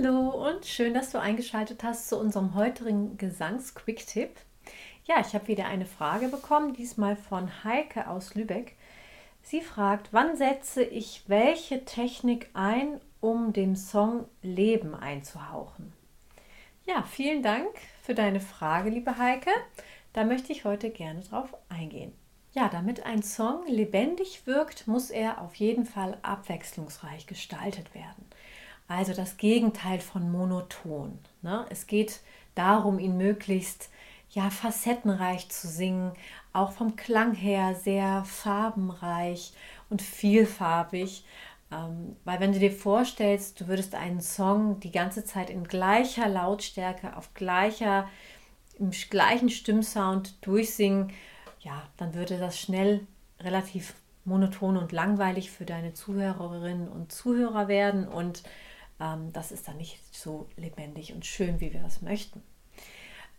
[0.00, 4.30] Hallo und schön, dass du eingeschaltet hast zu unserem heutigen Gesangs-Quick-Tipp.
[5.06, 8.76] Ja, ich habe wieder eine Frage bekommen, diesmal von Heike aus Lübeck.
[9.42, 15.92] Sie fragt, wann setze ich welche Technik ein, um dem Song Leben einzuhauchen?
[16.86, 17.70] Ja, vielen Dank
[18.02, 19.50] für deine Frage, liebe Heike.
[20.12, 22.12] Da möchte ich heute gerne drauf eingehen.
[22.52, 28.27] Ja, damit ein Song lebendig wirkt, muss er auf jeden Fall abwechslungsreich gestaltet werden.
[28.88, 31.18] Also das Gegenteil von monoton.
[31.42, 31.66] Ne?
[31.68, 32.20] Es geht
[32.54, 33.90] darum, ihn möglichst
[34.30, 36.12] ja, facettenreich zu singen,
[36.52, 39.52] auch vom Klang her sehr farbenreich
[39.90, 41.24] und vielfarbig.
[41.70, 46.28] Ähm, weil wenn du dir vorstellst, du würdest einen Song die ganze Zeit in gleicher
[46.28, 48.08] Lautstärke, auf gleicher,
[48.78, 51.12] im gleichen Stimmsound durchsingen,
[51.60, 53.06] ja, dann würde das schnell
[53.40, 58.42] relativ monoton und langweilig für deine Zuhörerinnen und Zuhörer werden und
[59.00, 62.42] ähm, das ist dann nicht so lebendig und schön, wie wir das möchten.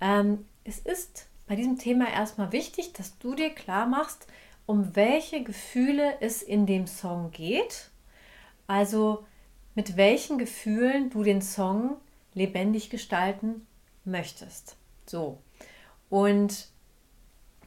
[0.01, 4.27] Ähm, es ist bei diesem Thema erstmal wichtig, dass du dir klar machst,
[4.65, 7.89] um welche Gefühle es in dem Song geht.
[8.67, 9.25] Also
[9.73, 11.97] mit welchen Gefühlen du den Song
[12.33, 13.65] lebendig gestalten
[14.05, 14.77] möchtest.
[15.05, 15.41] So.
[16.09, 16.67] Und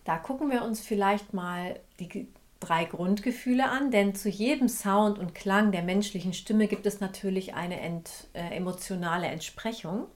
[0.05, 2.29] da gucken wir uns vielleicht mal die
[2.67, 7.55] drei Grundgefühle an, denn zu jedem Sound und Klang der menschlichen Stimme gibt es natürlich
[7.55, 10.07] eine ent, äh, emotionale Entsprechung.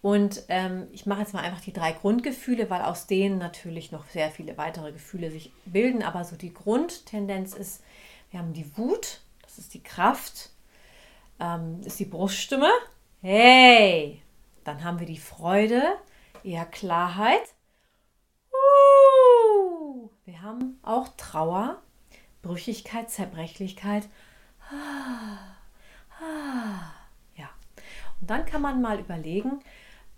[0.00, 4.06] Und ähm, ich mache jetzt mal einfach die drei Grundgefühle, weil aus denen natürlich noch
[4.08, 6.02] sehr viele weitere Gefühle sich bilden.
[6.02, 7.82] Aber so die Grundtendenz ist,
[8.30, 10.50] wir haben die Wut, das ist die Kraft,
[11.40, 12.70] ähm, ist die Bruststimme.
[13.22, 14.22] Hey!
[14.64, 15.82] Dann haben wir die Freude,
[16.44, 17.42] eher Klarheit.
[20.28, 21.80] Wir haben auch Trauer,
[22.42, 24.06] Brüchigkeit, Zerbrechlichkeit.
[27.34, 27.48] Ja.
[28.20, 29.62] Und dann kann man mal überlegen,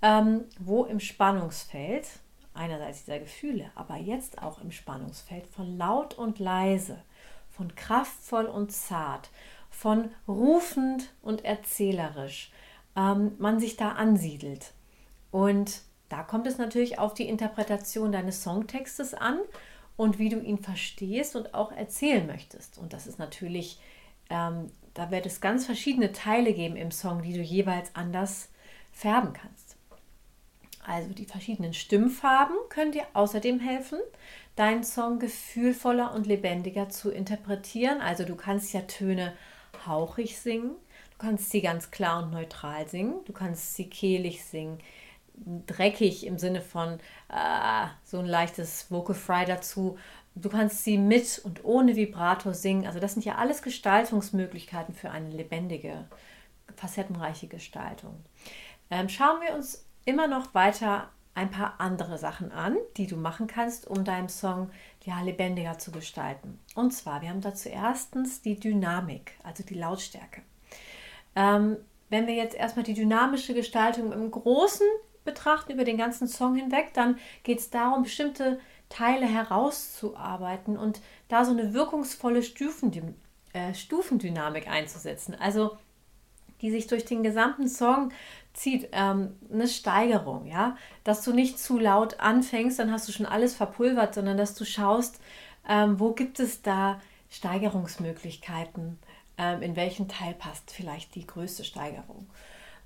[0.03, 2.09] ähm, wo im Spannungsfeld,
[2.55, 7.01] einerseits dieser Gefühle, aber jetzt auch im Spannungsfeld von laut und leise,
[7.49, 9.31] von kraftvoll und zart,
[9.69, 12.51] von rufend und erzählerisch,
[12.97, 14.73] ähm, man sich da ansiedelt.
[15.31, 19.39] Und da kommt es natürlich auf die Interpretation deines Songtextes an
[20.01, 22.79] und wie du ihn verstehst und auch erzählen möchtest.
[22.79, 23.79] Und das ist natürlich,
[24.31, 28.49] ähm, da wird es ganz verschiedene Teile geben im Song, die du jeweils anders
[28.93, 29.77] färben kannst.
[30.87, 33.99] Also die verschiedenen Stimmfarben können dir außerdem helfen,
[34.57, 38.01] deinen Song gefühlvoller und lebendiger zu interpretieren.
[38.01, 39.35] Also du kannst ja Töne
[39.87, 40.77] hauchig singen,
[41.11, 44.79] du kannst sie ganz klar und neutral singen, du kannst sie kehlig singen,
[45.37, 46.99] dreckig im Sinne von
[47.29, 49.99] äh, so ein leichtes Vocal Fry dazu.
[50.35, 52.87] Du kannst sie mit und ohne Vibrato singen.
[52.87, 56.07] Also das sind ja alles Gestaltungsmöglichkeiten für eine lebendige,
[56.77, 58.25] facettenreiche Gestaltung.
[58.91, 63.47] Ähm, schauen wir uns immer noch weiter ein paar andere Sachen an, die du machen
[63.47, 64.71] kannst, um deinen Song
[65.05, 66.59] ja, lebendiger zu gestalten.
[66.75, 70.43] Und zwar, wir haben dazu erstens die Dynamik, also die Lautstärke.
[71.37, 71.77] Ähm,
[72.09, 74.87] wenn wir jetzt erstmal die dynamische Gestaltung im Großen
[75.25, 81.45] betrachten über den ganzen Song hinweg, dann geht es darum, bestimmte Teile herauszuarbeiten und da
[81.45, 83.15] so eine wirkungsvolle Stufendym
[83.53, 85.35] äh, Stufendynamik einzusetzen.
[85.39, 85.77] Also
[86.61, 88.13] die sich durch den gesamten Song
[88.53, 93.27] zieht, ähm, eine Steigerung, ja, dass du nicht zu laut anfängst, dann hast du schon
[93.27, 95.21] alles verpulvert, sondern dass du schaust,
[95.69, 98.99] ähm, wo gibt es da Steigerungsmöglichkeiten,
[99.39, 102.27] ähm, in welchem Teil passt vielleicht die größte Steigerung.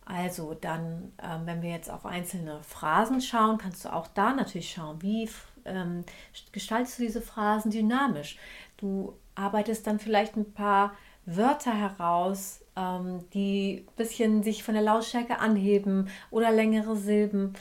[0.07, 4.71] Also dann, ähm, wenn wir jetzt auf einzelne Phrasen schauen, kannst du auch da natürlich
[4.71, 5.29] schauen, wie
[5.65, 6.05] ähm,
[6.53, 8.39] gestaltest du diese Phrasen dynamisch.
[8.77, 10.93] Du arbeitest dann vielleicht ein paar
[11.27, 17.55] Wörter heraus, ähm, die ein bisschen sich von der Lautstärke anheben oder längere Silben.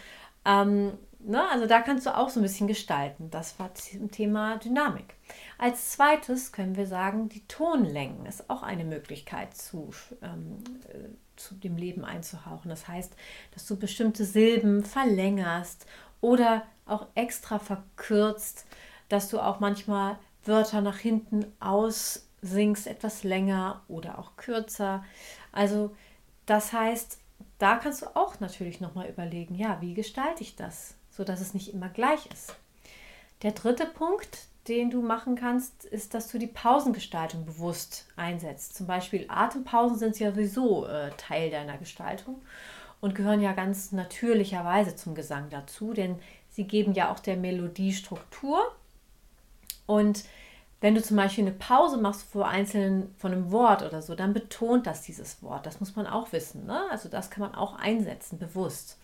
[0.43, 1.49] Ähm, ne?
[1.49, 3.29] Also da kannst du auch so ein bisschen gestalten.
[3.31, 5.15] Das war zum Thema Dynamik.
[5.57, 9.91] Als zweites können wir sagen, die Tonlängen ist auch eine Möglichkeit zu
[10.21, 10.57] ähm,
[11.35, 12.69] zu dem Leben einzuhauchen.
[12.69, 13.13] Das heißt,
[13.53, 15.85] dass du bestimmte Silben verlängerst
[16.21, 18.65] oder auch extra verkürzt,
[19.09, 25.03] dass du auch manchmal Wörter nach hinten aussingst, etwas länger oder auch kürzer.
[25.51, 25.95] Also
[26.45, 27.19] das heißt,
[27.57, 31.73] da kannst du auch natürlich nochmal überlegen, ja, wie gestalte ich das, sodass es nicht
[31.73, 32.55] immer gleich ist.
[33.43, 38.75] Der dritte Punkt, den du machen kannst, ist, dass du die Pausengestaltung bewusst einsetzt.
[38.75, 42.41] Zum Beispiel Atempausen sind ja sowieso äh, Teil deiner Gestaltung
[43.01, 46.17] und gehören ja ganz natürlicherweise zum Gesang dazu, denn
[46.49, 48.59] sie geben ja auch der Melodie Struktur.
[49.85, 50.23] Und
[50.79, 54.33] wenn du zum Beispiel eine Pause machst vor einzelnen von einem Wort oder so, dann
[54.33, 55.65] betont das dieses Wort.
[55.65, 56.65] Das muss man auch wissen.
[56.65, 56.81] Ne?
[56.91, 58.97] Also das kann man auch einsetzen, bewusst.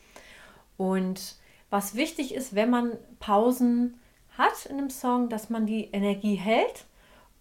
[0.77, 1.35] Und
[1.69, 3.99] was wichtig ist, wenn man Pausen
[4.39, 6.85] hat in einem Song, dass man die Energie hält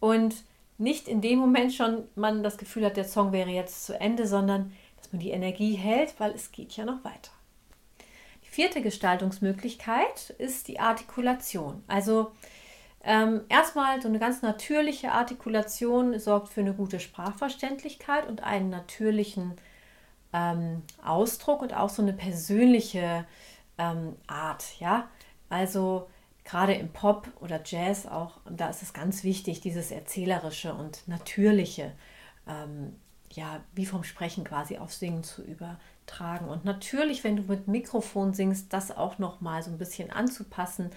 [0.01, 0.35] und
[0.77, 4.27] nicht in dem Moment schon man das Gefühl hat, der Song wäre jetzt zu Ende,
[4.27, 7.31] sondern dass man die Energie hält, weil es geht ja noch weiter.
[8.45, 11.83] Die vierte Gestaltungsmöglichkeit ist die Artikulation.
[11.87, 12.33] Also
[13.03, 19.55] ähm, erstmal so eine ganz natürliche Artikulation sorgt für eine gute Sprachverständlichkeit und einen natürlichen
[20.33, 23.25] ähm, Ausdruck und auch so eine persönliche
[23.79, 24.79] ähm, Art.
[24.81, 25.09] Ja,
[25.49, 26.09] also
[26.49, 31.93] gerade im Pop oder Jazz auch, da ist es ganz wichtig, dieses erzählerische und natürliche,
[32.47, 32.97] ähm,
[33.31, 36.49] ja, wie vom Sprechen quasi auf Singen zu übertragen.
[36.49, 40.91] Und natürlich, wenn du mit Mikrofon singst, das auch noch mal so ein bisschen anzupassen,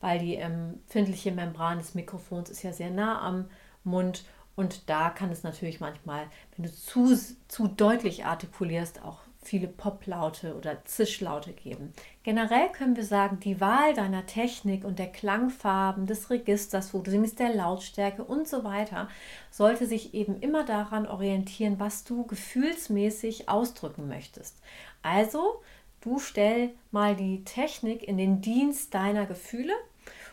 [0.00, 3.46] weil die empfindliche Membran des Mikrofons ist ja sehr nah am
[3.82, 7.18] Mund und da kann es natürlich manchmal, wenn du zu,
[7.48, 11.92] zu deutlich artikulierst, auch viele Poplaute oder Zischlaute geben.
[12.22, 17.10] Generell können wir sagen, die Wahl deiner Technik und der Klangfarben, des Registers, wo du
[17.10, 19.08] singst, der Lautstärke und so weiter,
[19.50, 24.56] sollte sich eben immer daran orientieren, was du gefühlsmäßig ausdrücken möchtest.
[25.02, 25.60] Also,
[26.00, 29.74] du stell mal die Technik in den Dienst deiner Gefühle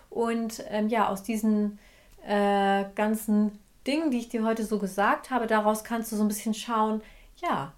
[0.10, 1.80] und ähm, ja, aus diesen
[2.26, 3.58] äh, ganzen
[3.88, 7.02] Dingen, die ich dir heute so gesagt habe, daraus kannst du so ein bisschen schauen,
[7.38, 7.74] ja,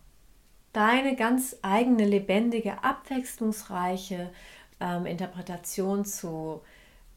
[0.73, 4.31] deine ganz eigene, lebendige, abwechslungsreiche
[4.79, 6.61] ähm, Interpretation zu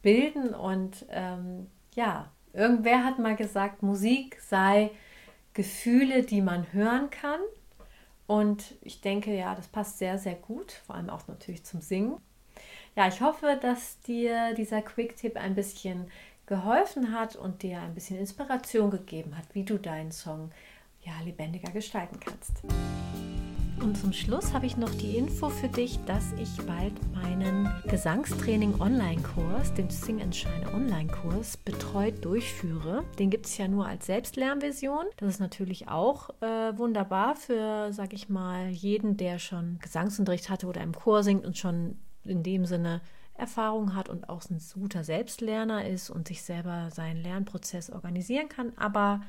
[0.02, 0.54] bilden.
[0.54, 4.90] Und ähm, ja, irgendwer hat mal gesagt, Musik sei
[5.54, 7.40] Gefühle, die man hören kann.
[8.26, 12.16] Und ich denke, ja, das passt sehr, sehr gut, vor allem auch natürlich zum Singen.
[12.96, 16.10] Ja, ich hoffe, dass dir dieser Quick-Tipp ein bisschen
[16.46, 20.52] geholfen hat und dir ein bisschen Inspiration gegeben hat, wie du deinen Song
[21.02, 22.62] ja lebendiger gestalten kannst.
[23.81, 28.81] Und zum Schluss habe ich noch die Info für dich, dass ich bald meinen Gesangstraining
[28.81, 33.05] Online-Kurs, den Sing and Shine Online-Kurs, betreut durchführe.
[33.19, 35.05] Den gibt es ja nur als Selbstlernversion.
[35.17, 40.67] Das ist natürlich auch äh, wunderbar für, sag ich mal, jeden, der schon Gesangsunterricht hatte
[40.67, 43.00] oder im Chor singt und schon in dem Sinne
[43.37, 48.73] Erfahrung hat und auch ein guter Selbstlerner ist und sich selber seinen Lernprozess organisieren kann.
[48.76, 49.23] Aber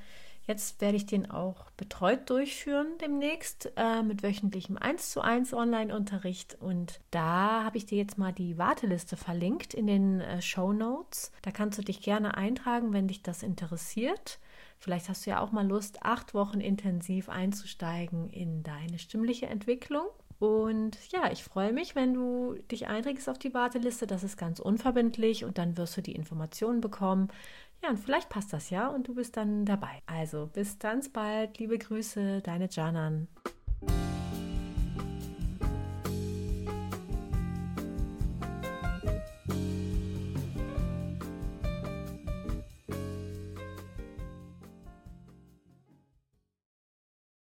[0.48, 6.58] jetzt werde ich den auch betreut durchführen demnächst äh, mit wöchentlichem 1 zu 1 Online-Unterricht.
[6.60, 11.32] Und da habe ich dir jetzt mal die Warteliste verlinkt in den äh, Show Notes.
[11.42, 14.40] Da kannst du dich gerne eintragen, wenn dich das interessiert.
[14.78, 20.06] Vielleicht hast du ja auch mal Lust, acht Wochen intensiv einzusteigen in deine stimmliche Entwicklung.
[20.38, 24.06] Und ja, ich freue mich, wenn du dich einträgst auf die Warteliste.
[24.06, 27.30] Das ist ganz unverbindlich und dann wirst du die Informationen bekommen.
[27.83, 30.01] Ja, und vielleicht passt das ja und du bist dann dabei.
[30.07, 31.60] Also bis ganz bald.
[31.60, 33.27] Liebe Grüße, deine Janan.